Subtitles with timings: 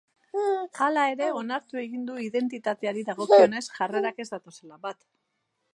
[0.85, 5.05] Hala ere, onartu egin du identitateari dagokionez jarrerak ez datozela bat.